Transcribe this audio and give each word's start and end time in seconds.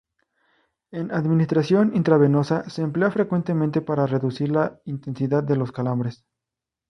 En 0.89 1.11
administración 1.11 1.95
intravenosa 1.95 2.67
se 2.71 2.81
emplea 2.81 3.11
frecuentemente 3.11 3.81
para 3.81 4.07
reducir 4.07 4.49
la 4.49 4.81
intensidad 4.83 5.43
de 5.43 5.55
los 5.57 5.71
calambres. 5.71 6.25